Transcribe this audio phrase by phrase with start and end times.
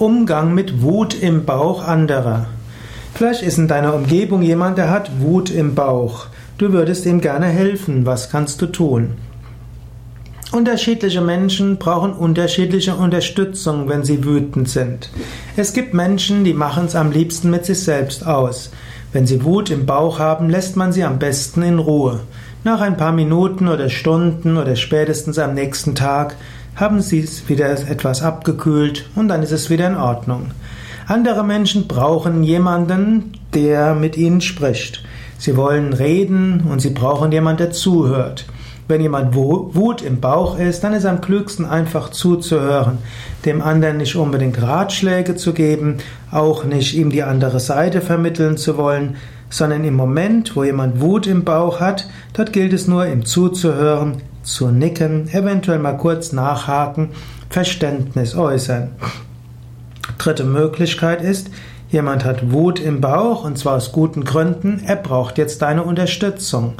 [0.00, 2.46] Umgang mit Wut im Bauch anderer.
[3.12, 6.28] Vielleicht ist in deiner Umgebung jemand, der hat Wut im Bauch.
[6.56, 8.06] Du würdest ihm gerne helfen.
[8.06, 9.10] Was kannst du tun?
[10.52, 15.10] Unterschiedliche Menschen brauchen unterschiedliche Unterstützung, wenn sie wütend sind.
[15.54, 18.70] Es gibt Menschen, die machen es am liebsten mit sich selbst aus.
[19.12, 22.20] Wenn sie Wut im Bauch haben, lässt man sie am besten in Ruhe.
[22.64, 26.36] Nach ein paar Minuten oder Stunden oder spätestens am nächsten Tag
[26.76, 30.52] haben sie es wieder etwas abgekühlt und dann ist es wieder in Ordnung.
[31.06, 35.02] Andere Menschen brauchen jemanden, der mit ihnen spricht.
[35.38, 38.46] Sie wollen reden und sie brauchen jemanden, der zuhört.
[38.88, 42.98] Wenn jemand Wut im Bauch ist, dann ist am klügsten einfach zuzuhören,
[43.44, 45.98] dem anderen nicht unbedingt Ratschläge zu geben,
[46.30, 49.16] auch nicht ihm die andere Seite vermitteln zu wollen,
[49.48, 54.22] sondern im Moment, wo jemand Wut im Bauch hat, dort gilt es nur, ihm zuzuhören,
[54.42, 57.10] zu nicken, eventuell mal kurz nachhaken,
[57.48, 58.90] Verständnis äußern.
[60.18, 61.50] Dritte Möglichkeit ist,
[61.90, 66.74] jemand hat Wut im Bauch und zwar aus guten Gründen, er braucht jetzt deine Unterstützung.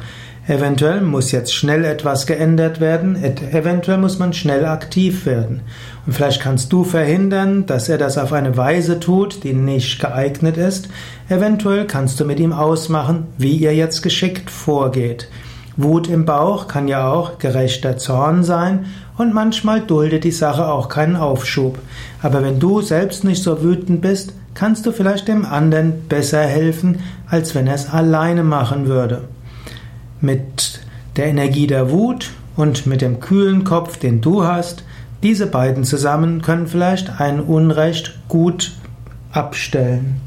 [0.47, 3.15] Eventuell muss jetzt schnell etwas geändert werden,
[3.51, 5.61] eventuell muss man schnell aktiv werden.
[6.05, 10.57] Und vielleicht kannst du verhindern, dass er das auf eine Weise tut, die nicht geeignet
[10.57, 10.89] ist.
[11.29, 15.29] Eventuell kannst du mit ihm ausmachen, wie ihr jetzt geschickt vorgeht.
[15.77, 18.85] Wut im Bauch kann ja auch gerechter Zorn sein
[19.17, 21.79] und manchmal duldet die Sache auch keinen Aufschub.
[22.21, 26.99] Aber wenn du selbst nicht so wütend bist, kannst du vielleicht dem anderen besser helfen,
[27.27, 29.23] als wenn er es alleine machen würde.
[30.19, 30.81] Mit
[31.15, 34.83] der Energie der Wut und mit dem kühlen Kopf, den du hast,
[35.23, 38.73] diese beiden zusammen können vielleicht ein Unrecht gut
[39.31, 40.19] abstellen.